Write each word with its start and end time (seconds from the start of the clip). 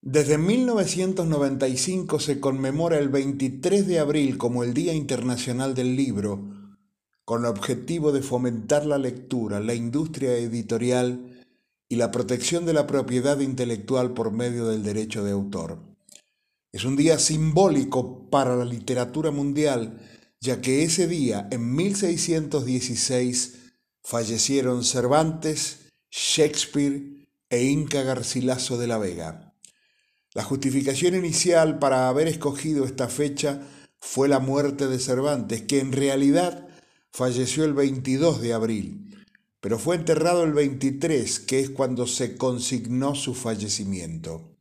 Desde 0.00 0.38
1995 0.38 2.20
se 2.20 2.38
conmemora 2.38 2.98
el 2.98 3.08
23 3.08 3.86
de 3.86 3.98
abril 3.98 4.38
como 4.38 4.62
el 4.62 4.72
Día 4.72 4.94
Internacional 4.94 5.74
del 5.74 5.96
Libro, 5.96 6.48
con 7.24 7.44
el 7.44 7.50
objetivo 7.50 8.12
de 8.12 8.22
fomentar 8.22 8.86
la 8.86 8.96
lectura, 8.96 9.58
la 9.58 9.74
industria 9.74 10.36
editorial 10.36 11.44
y 11.88 11.96
la 11.96 12.12
protección 12.12 12.64
de 12.64 12.74
la 12.74 12.86
propiedad 12.86 13.40
intelectual 13.40 14.14
por 14.14 14.30
medio 14.30 14.68
del 14.68 14.84
derecho 14.84 15.24
de 15.24 15.32
autor. 15.32 15.80
Es 16.70 16.84
un 16.84 16.94
día 16.94 17.18
simbólico 17.18 18.30
para 18.30 18.54
la 18.54 18.64
literatura 18.64 19.32
mundial, 19.32 19.98
ya 20.40 20.60
que 20.60 20.84
ese 20.84 21.08
día, 21.08 21.48
en 21.50 21.74
1616, 21.74 23.72
fallecieron 24.04 24.84
Cervantes, 24.84 25.90
Shakespeare 26.10 27.28
e 27.50 27.64
Inca 27.64 28.02
Garcilaso 28.04 28.78
de 28.78 28.86
la 28.86 28.98
Vega. 28.98 29.47
La 30.38 30.44
justificación 30.44 31.16
inicial 31.16 31.80
para 31.80 32.08
haber 32.08 32.28
escogido 32.28 32.84
esta 32.84 33.08
fecha 33.08 33.60
fue 33.98 34.28
la 34.28 34.38
muerte 34.38 34.86
de 34.86 35.00
Cervantes, 35.00 35.62
que 35.62 35.80
en 35.80 35.90
realidad 35.90 36.68
falleció 37.10 37.64
el 37.64 37.74
22 37.74 38.40
de 38.40 38.52
abril, 38.52 39.26
pero 39.58 39.80
fue 39.80 39.96
enterrado 39.96 40.44
el 40.44 40.52
23, 40.52 41.40
que 41.40 41.58
es 41.58 41.70
cuando 41.70 42.06
se 42.06 42.36
consignó 42.36 43.16
su 43.16 43.34
fallecimiento. 43.34 44.56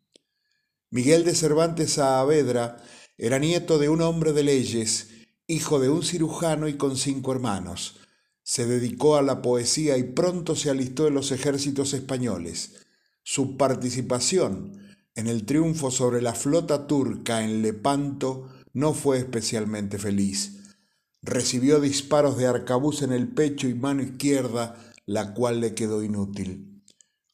Miguel 0.90 1.24
de 1.24 1.36
Cervantes 1.36 1.92
Saavedra 1.92 2.78
era 3.16 3.38
nieto 3.38 3.78
de 3.78 3.90
un 3.90 4.02
hombre 4.02 4.34
de 4.34 4.42
leyes, 4.42 5.10
hijo 5.46 5.80
de 5.80 5.90
un 5.90 6.02
cirujano 6.02 6.68
y 6.68 6.74
con 6.74 6.98
cinco 6.98 7.34
hermanos. 7.34 8.00
Se 8.42 8.66
dedicó 8.66 9.16
a 9.16 9.22
la 9.22 9.44
poesía 9.44 9.96
y 10.00 10.06
pronto 10.06 10.56
se 10.56 10.72
alistó 10.72 11.06
en 11.06 11.14
los 11.14 11.32
ejércitos 11.32 11.94
españoles. 11.94 12.78
Su 13.22 13.58
participación 13.58 14.87
en 15.18 15.26
el 15.26 15.46
triunfo 15.46 15.90
sobre 15.90 16.22
la 16.22 16.36
flota 16.36 16.86
turca 16.86 17.44
en 17.44 17.64
Lepanto 17.64 18.50
no 18.74 18.94
fue 18.94 19.18
especialmente 19.18 19.98
feliz. 19.98 20.76
Recibió 21.24 21.80
disparos 21.80 22.38
de 22.38 22.46
arcabuz 22.46 23.02
en 23.02 23.12
el 23.12 23.28
pecho 23.28 23.68
y 23.68 23.74
mano 23.74 24.04
izquierda, 24.04 24.78
la 25.08 25.34
cual 25.34 25.60
le 25.60 25.74
quedó 25.74 26.04
inútil. 26.04 26.84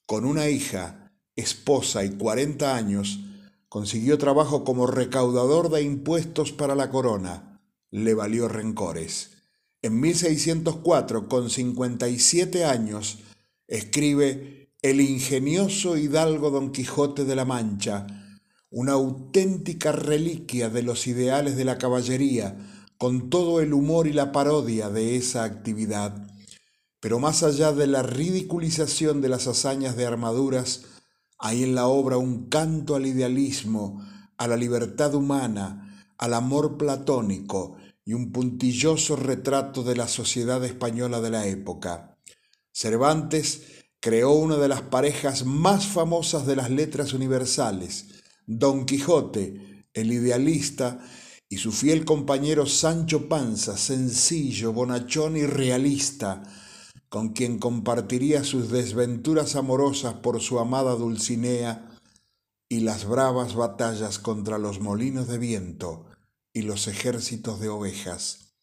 Con 0.05 0.23
una 0.23 0.47
hija, 0.47 1.11
esposa 1.35 2.05
y 2.05 2.11
cuarenta 2.11 2.77
años, 2.77 3.19
consiguió 3.67 4.17
trabajo 4.17 4.63
como 4.63 4.87
recaudador 4.87 5.69
de 5.69 5.81
impuestos 5.81 6.53
para 6.53 6.75
la 6.75 6.89
corona. 6.89 7.61
Le 7.91 8.13
valió 8.13 8.47
rencores. 8.47 9.31
En 9.81 9.99
1604, 9.99 11.27
con 11.27 11.49
57 11.49 12.63
años, 12.63 13.19
escribe 13.67 14.62
el 14.83 14.99
ingenioso 14.99 15.95
hidalgo 15.95 16.51
Don 16.51 16.73
Quijote 16.73 17.23
de 17.23 17.37
la 17.37 17.45
Mancha, 17.45 18.05
una 18.69 18.91
auténtica 18.91 19.93
reliquia 19.93 20.69
de 20.69 20.83
los 20.83 21.07
ideales 21.07 21.55
de 21.55 21.63
la 21.63 21.77
caballería, 21.77 22.57
con 22.97 23.29
todo 23.29 23.61
el 23.61 23.73
humor 23.73 24.07
y 24.07 24.13
la 24.13 24.33
parodia 24.33 24.89
de 24.89 25.15
esa 25.15 25.45
actividad. 25.45 26.27
Pero 26.99 27.19
más 27.19 27.43
allá 27.43 27.71
de 27.71 27.87
la 27.87 28.03
ridiculización 28.03 29.21
de 29.21 29.29
las 29.29 29.47
hazañas 29.47 29.95
de 29.95 30.05
armaduras, 30.05 30.83
hay 31.39 31.63
en 31.63 31.75
la 31.75 31.87
obra 31.87 32.17
un 32.17 32.49
canto 32.49 32.95
al 32.95 33.05
idealismo, 33.05 34.05
a 34.37 34.47
la 34.49 34.57
libertad 34.57 35.15
humana, 35.15 36.07
al 36.17 36.33
amor 36.33 36.77
platónico 36.77 37.77
y 38.03 38.13
un 38.13 38.33
puntilloso 38.33 39.15
retrato 39.15 39.83
de 39.83 39.95
la 39.95 40.09
sociedad 40.09 40.61
española 40.65 41.21
de 41.21 41.29
la 41.29 41.47
época. 41.47 42.17
Cervantes 42.73 43.82
creó 44.03 44.33
una 44.33 44.57
de 44.57 44.67
las 44.67 44.81
parejas 44.81 45.45
más 45.45 45.87
famosas 45.87 46.45
de 46.45 46.57
las 46.57 46.69
letras 46.69 47.13
universales, 47.13 48.07
Don 48.45 48.85
Quijote, 48.85 49.85
el 49.93 50.11
idealista, 50.11 50.99
y 51.47 51.59
su 51.59 51.71
fiel 51.71 52.03
compañero 52.03 52.65
Sancho 52.65 53.29
Panza, 53.29 53.77
sencillo, 53.77 54.73
bonachón 54.73 55.37
y 55.37 55.45
realista, 55.45 56.43
con 57.07 57.29
quien 57.29 57.59
compartiría 57.59 58.43
sus 58.43 58.69
desventuras 58.69 59.55
amorosas 59.55 60.15
por 60.15 60.41
su 60.41 60.59
amada 60.59 60.95
Dulcinea 60.95 61.97
y 62.67 62.81
las 62.81 63.05
bravas 63.05 63.55
batallas 63.55 64.19
contra 64.19 64.57
los 64.57 64.81
molinos 64.81 65.29
de 65.29 65.37
viento 65.37 66.07
y 66.51 66.63
los 66.63 66.89
ejércitos 66.89 67.61
de 67.61 67.69
ovejas. 67.69 68.57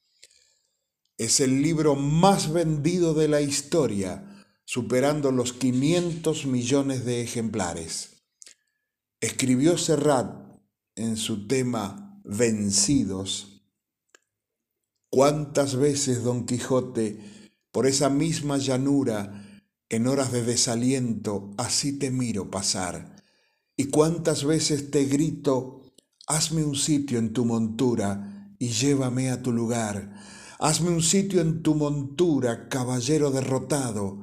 Es 1.17 1.41
el 1.41 1.63
libro 1.63 1.97
más 1.97 2.53
vendido 2.53 3.15
de 3.15 3.29
la 3.29 3.41
historia, 3.41 4.30
superando 4.73 5.33
los 5.33 5.53
500 5.53 6.47
millones 6.47 7.05
de 7.05 7.23
ejemplares. 7.23 8.23
Escribió 9.21 9.77
Serrat 9.77 10.61
en 10.95 11.17
su 11.17 11.49
tema 11.49 12.21
Vencidos, 12.23 13.65
cuántas 15.09 15.75
veces 15.75 16.23
Don 16.23 16.47
Quijote, 16.47 17.19
por 17.73 17.89
esa 17.89 18.11
misma 18.11 18.59
llanura, 18.59 19.45
en 19.89 20.07
horas 20.07 20.31
de 20.31 20.45
desaliento, 20.45 21.51
así 21.59 21.99
te 21.99 22.13
miro 22.13 22.49
pasar, 22.49 23.25
y 23.77 23.87
cuántas 23.87 24.45
veces 24.45 24.93
te 24.93 25.05
grito, 25.07 25.83
hazme 26.29 26.63
un 26.63 26.77
sitio 26.77 27.19
en 27.19 27.33
tu 27.33 27.45
montura 27.45 28.55
y 28.61 28.69
llévame 28.69 29.33
a 29.33 29.43
tu 29.43 29.51
lugar, 29.51 30.15
hazme 30.61 30.91
un 30.91 31.03
sitio 31.03 31.41
en 31.41 31.65
tu 31.65 31.75
montura, 31.75 32.69
caballero 32.69 33.33
derrotado, 33.33 34.23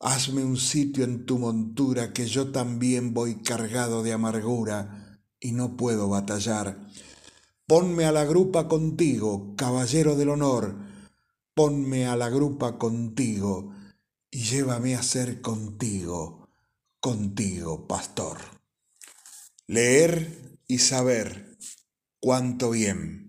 Hazme 0.00 0.44
un 0.44 0.56
sitio 0.56 1.04
en 1.04 1.26
tu 1.26 1.38
montura 1.38 2.12
que 2.12 2.26
yo 2.26 2.52
también 2.52 3.14
voy 3.14 3.42
cargado 3.42 4.04
de 4.04 4.12
amargura 4.12 5.20
y 5.40 5.52
no 5.52 5.76
puedo 5.76 6.08
batallar. 6.08 6.78
Ponme 7.66 8.04
a 8.04 8.12
la 8.12 8.24
grupa 8.24 8.68
contigo, 8.68 9.54
caballero 9.56 10.14
del 10.14 10.28
honor, 10.28 10.76
ponme 11.52 12.06
a 12.06 12.14
la 12.14 12.30
grupa 12.30 12.78
contigo 12.78 13.72
y 14.30 14.44
llévame 14.44 14.94
a 14.94 15.02
ser 15.02 15.40
contigo, 15.40 16.48
contigo, 17.00 17.88
pastor. 17.88 18.38
Leer 19.66 20.60
y 20.68 20.78
saber 20.78 21.58
cuánto 22.20 22.70
bien. 22.70 23.27